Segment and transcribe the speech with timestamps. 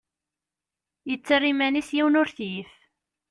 [1.09, 2.73] Yettarra iman-is yiwen ur t-yif.